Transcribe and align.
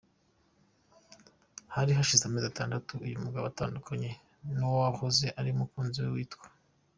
Hari 1.75 1.91
hashize 1.97 2.23
amezi 2.25 2.47
atandatu 2.47 2.91
uyu 3.05 3.23
mugabo 3.23 3.45
atandukanye 3.47 4.09
n’uwahoze 4.57 5.27
ari 5.39 5.49
umukunzi 5.51 5.97
we 6.03 6.11
witwa. 6.15 6.47